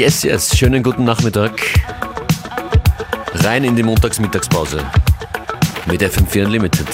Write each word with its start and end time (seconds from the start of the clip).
Yes, 0.00 0.22
yes, 0.24 0.56
schönen 0.56 0.82
guten 0.82 1.04
Nachmittag. 1.04 1.60
Rein 3.34 3.64
in 3.64 3.76
die 3.76 3.82
Montagsmittagspause 3.82 4.78
mit 5.84 6.02
FM4 6.02 6.46
Unlimited. 6.46 6.86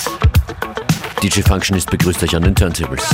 DJ 1.22 1.42
Functionist 1.42 1.88
begrüßt 1.88 2.24
euch 2.24 2.34
an 2.34 2.42
den 2.42 2.56
Turntables. 2.56 3.04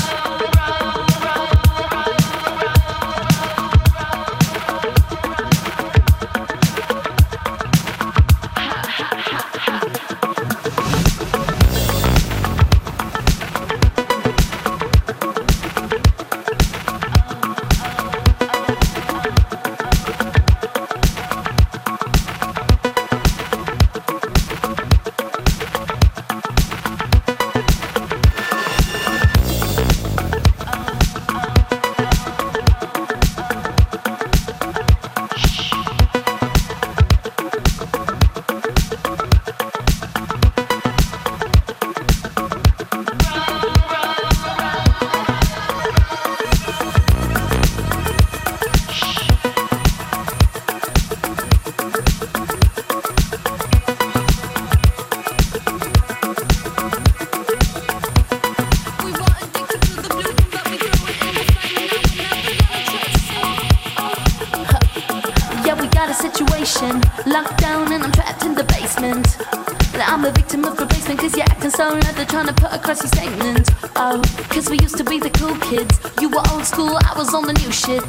down 71.93 72.01
leather 72.07 72.25
trying 72.25 72.47
to 72.47 72.53
put 72.55 72.73
across 72.73 73.01
your 73.03 73.09
statement, 73.09 73.69
Oh, 73.97 74.23
cause 74.49 74.69
we 74.71 74.79
used 74.81 74.97
to 74.97 75.05
be 75.05 75.19
the 75.19 75.31
cool 75.31 75.57
kids. 75.71 75.99
You 76.21 76.29
were 76.31 76.43
old 76.53 76.65
school, 76.65 76.97
I 77.05 77.13
was 77.17 77.35
on 77.35 77.47
the 77.47 77.53
new 77.53 77.73
shit. 77.73 78.03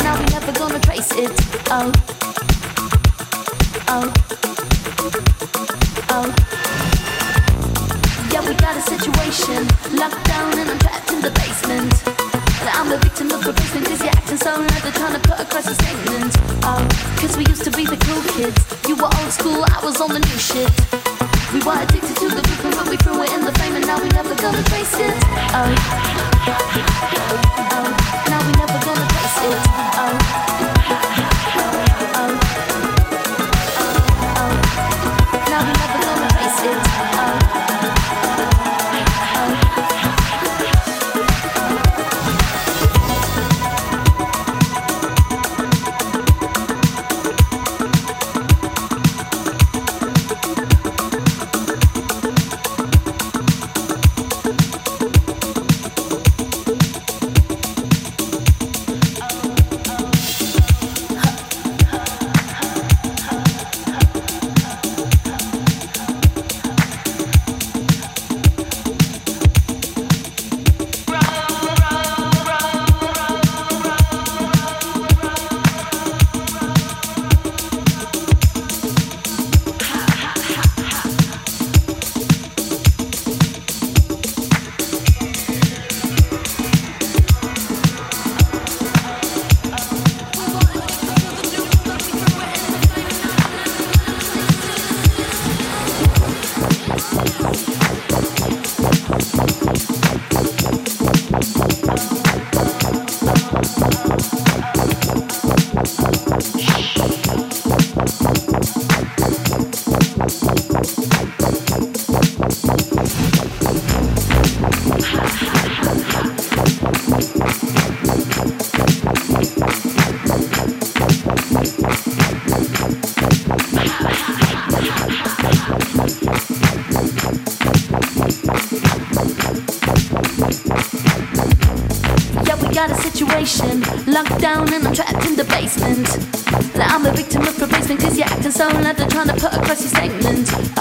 now 0.03 0.15
we 0.19 0.25
never 0.33 0.53
gonna 0.53 0.81
trace 0.81 1.13
it. 1.13 1.33
Oh, 1.71 1.93
oh. 3.89 4.52
we 8.49 8.55
got 8.59 8.75
a 8.77 8.81
situation. 8.83 9.67
Locked 9.97 10.23
down 10.25 10.59
and 10.59 10.71
I'm 10.71 10.79
trapped 10.79 11.11
in 11.13 11.21
the 11.21 11.31
basement. 11.31 11.91
I'm 12.75 12.91
a 12.93 12.97
victim 12.97 13.31
of 13.33 13.45
replacement 13.45 13.87
cause 13.87 14.01
you're 14.01 14.09
acting 14.09 14.37
so 14.39 14.55
like 14.59 14.83
they're 14.83 14.91
trying 14.93 15.13
to 15.15 15.21
put 15.29 15.39
across 15.41 15.65
the 15.67 15.75
statement. 15.75 16.35
Oh, 16.63 16.83
cause 17.19 17.37
we 17.37 17.45
used 17.47 17.63
to 17.65 17.71
be 17.71 17.85
the 17.85 17.97
cool 18.07 18.23
kids. 18.35 18.57
You 18.89 18.97
were 18.97 19.11
old 19.21 19.33
school, 19.33 19.63
I 19.71 19.79
was 19.85 20.01
on 20.01 20.09
the 20.11 20.21
new 20.21 20.39
shit. 20.39 20.71
We 21.53 21.61
were 21.63 21.77
addicted 21.79 22.17
to 22.17 22.29
the 22.31 22.41
people, 22.49 22.71
but 22.73 22.89
we 22.91 22.97
threw 22.97 23.23
it 23.23 23.31
in 23.33 23.45
the 23.45 23.53
frame 23.59 23.75
and 23.77 23.87
now 23.87 24.01
we 24.01 24.09
never 24.11 24.35
gonna 24.37 24.63
trace 24.65 24.95
it. 24.99 25.13
Oh. 25.55 25.77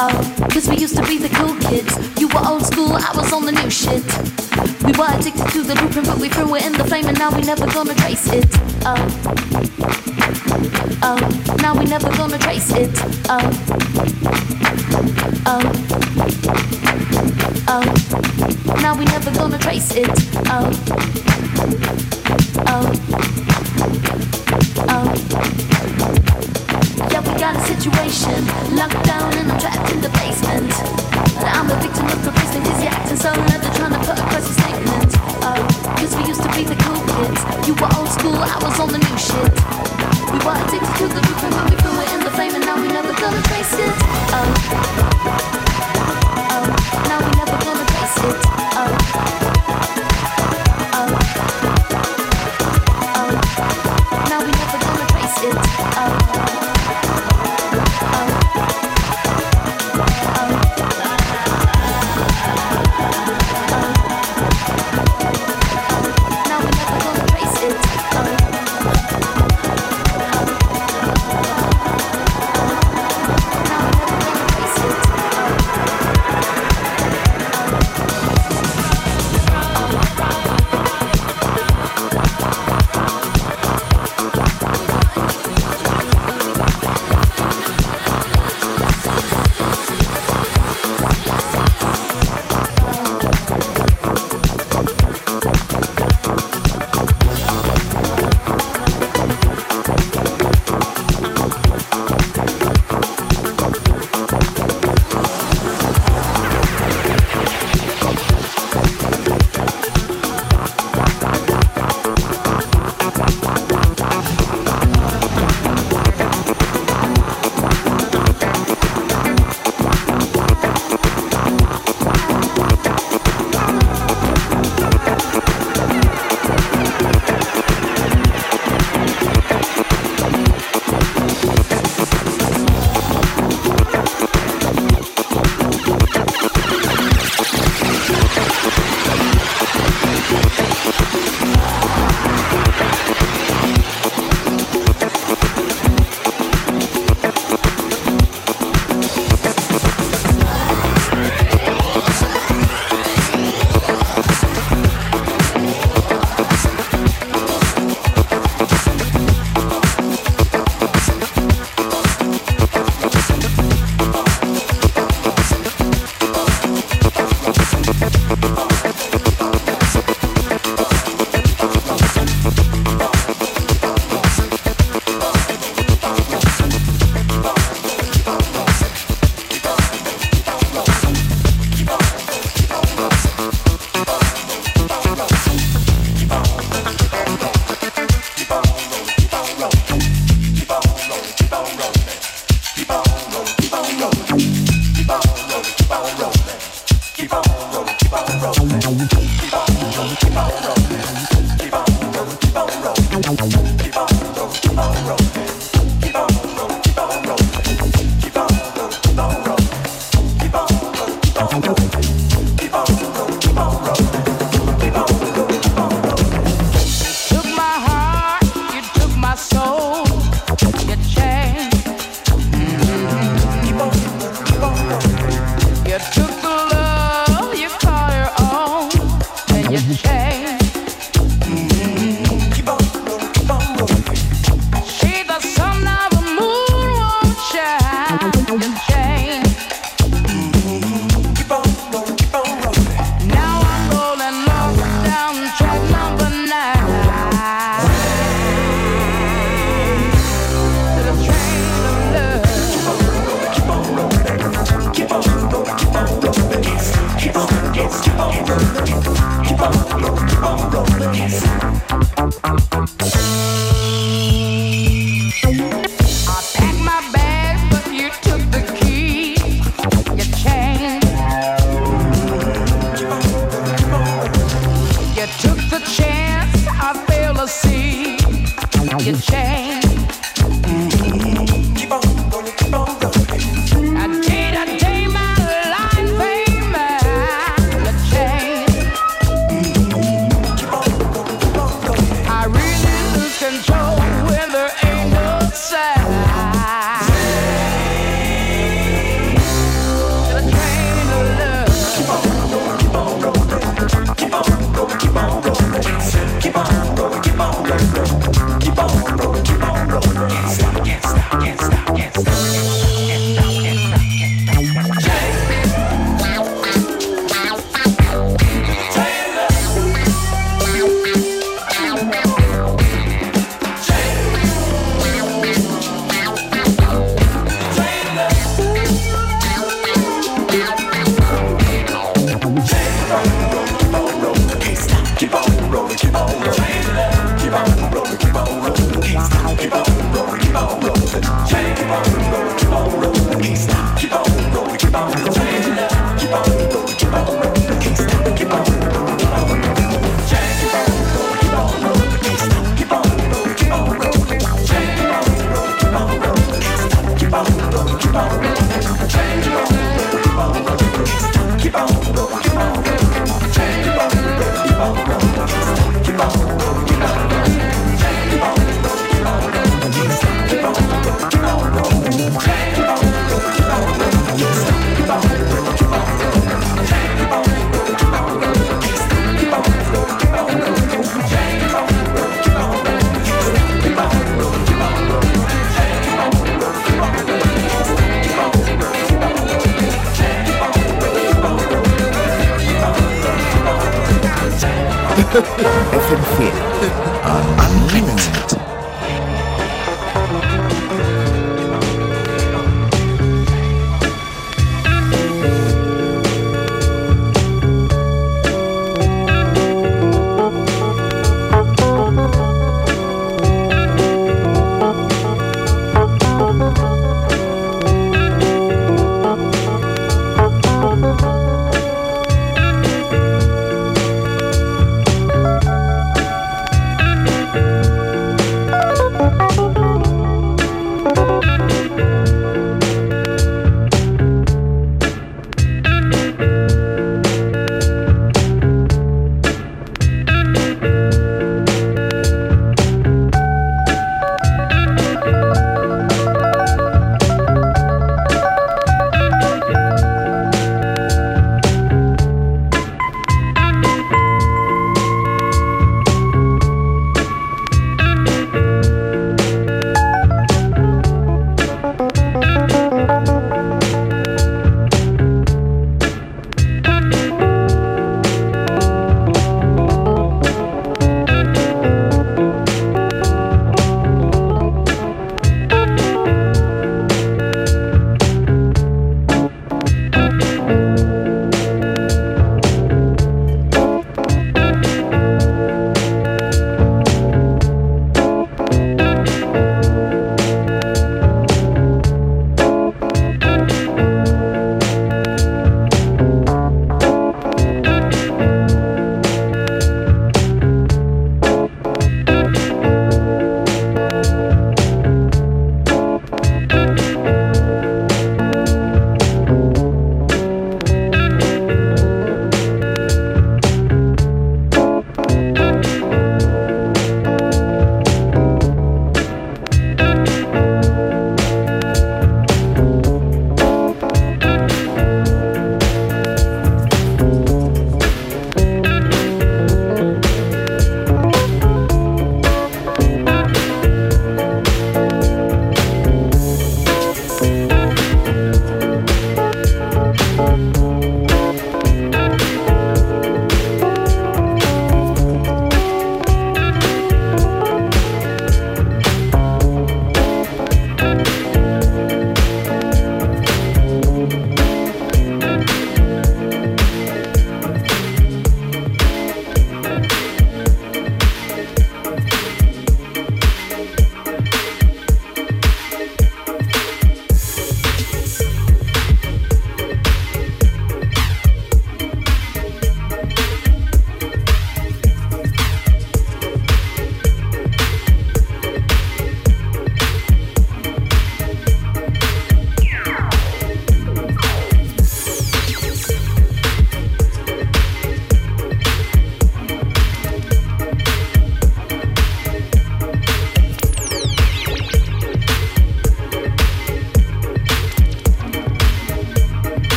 oh. 0.00 0.48
Cause 0.50 0.68
we 0.68 0.76
used 0.78 0.96
to 0.96 1.02
be 1.02 1.18
the 1.18 1.28
cool 1.28 1.54
kids. 1.68 1.92
You 2.18 2.28
were 2.28 2.42
old 2.46 2.64
school, 2.64 2.92
I 2.92 3.10
was 3.14 3.32
on 3.32 3.44
the 3.44 3.52
new 3.52 3.68
shit. 3.70 4.02
We 4.84 4.92
were 4.98 5.08
addicted 5.14 5.48
to 5.54 5.62
the 5.62 5.74
blueprint, 5.76 6.06
but 6.08 6.18
we 6.18 6.28
threw 6.28 6.54
it 6.56 6.64
in 6.64 6.72
the 6.72 6.84
flame, 6.84 7.06
and 7.06 7.18
now 7.18 7.30
we 7.30 7.42
never 7.42 7.66
gonna 7.70 7.94
trace 7.94 8.26
it. 8.32 8.46
Oh, 8.86 9.02
oh, 11.04 11.56
now 11.60 11.78
we 11.78 11.84
never 11.86 12.08
gonna 12.16 12.38
trace 12.38 12.72
it. 12.72 12.90
Oh. 13.28 13.69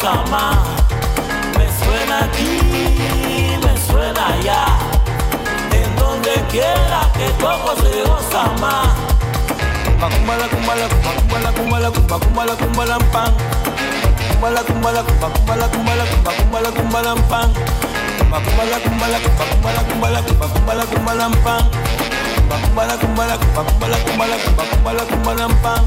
Sama 0.00 0.50
me 1.58 1.66
suena 1.82 2.22
aquí, 2.22 2.60
me 2.70 3.86
suena 3.90 4.28
allá. 4.28 4.66
En 5.72 5.96
donde 5.96 6.30
quiera 6.52 7.00
que 7.14 7.26
toco 7.42 7.74
se 7.82 8.02
goza 8.02 8.44
más. 8.60 8.86
Bacumbala, 10.00 10.46
cumbala, 10.50 10.86
bacumbala, 11.04 11.50
cumbala, 11.50 11.90
bacumbala, 11.90 12.52
cumbala, 12.54 12.98
pan. 13.10 13.32
Cumbala, 14.30 14.62
cumbala, 14.62 15.02
bacumbala, 15.02 15.66
cumbala, 15.66 16.04
bacumbala, 16.22 16.70
cumbala, 16.70 17.14
pan. 17.28 17.52
Bacumbala, 18.30 18.78
cumbala, 18.84 19.18
bacumbala, 19.18 19.82
cumbala, 19.82 20.20
bacumbala, 20.38 20.84
cumbala, 20.86 21.28
pan. 21.42 21.70
Bacumbala, 22.48 22.94
cumbala, 23.02 23.36
bacumbala, 23.36 23.96
cumbala, 24.04 24.36
bacumbala, 24.54 25.04
cumbala, 25.06 25.48
pan. 25.60 25.86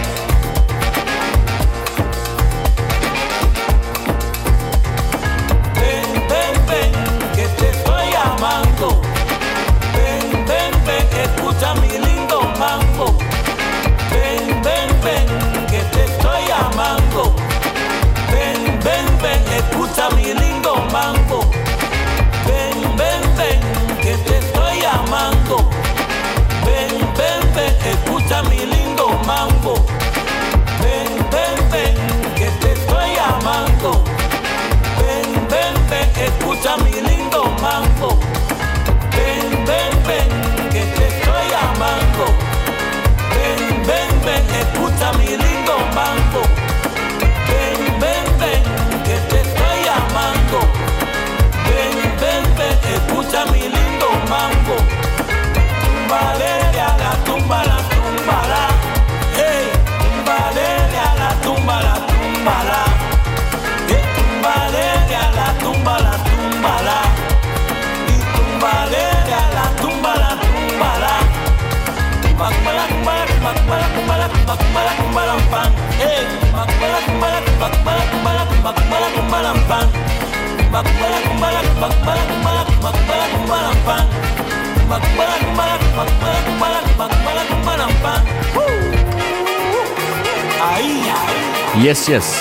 Yes, 91.78 92.08
yes. 92.08 92.34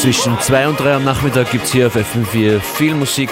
Zwischen 0.00 0.40
2 0.40 0.68
und 0.68 0.80
3 0.80 0.94
am 0.94 1.04
Nachmittag 1.04 1.50
gibt 1.50 1.66
es 1.66 1.72
hier 1.72 1.88
auf 1.88 1.92
FM4 1.96 2.58
viel 2.60 2.94
Musik. 2.94 3.28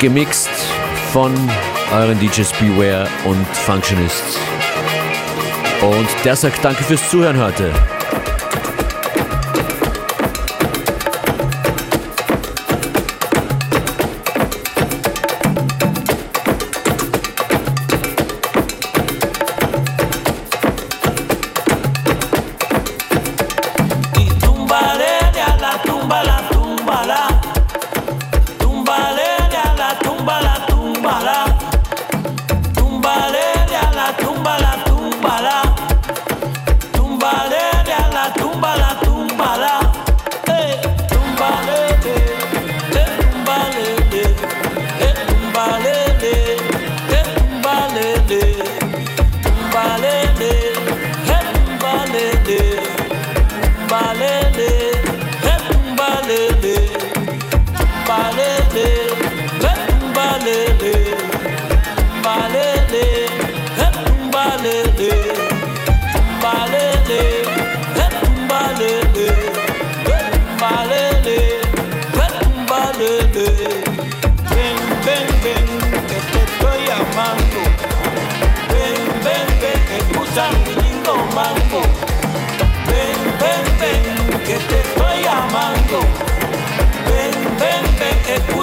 Gemixt 0.00 0.50
von 1.12 1.32
euren 1.94 2.18
DJs 2.18 2.52
Beware 2.54 3.06
und 3.24 3.46
Functionists. 3.56 4.38
Und 5.80 6.08
der 6.24 6.34
sagt 6.34 6.64
Danke 6.64 6.82
fürs 6.82 7.08
Zuhören 7.10 7.40
heute. 7.40 7.70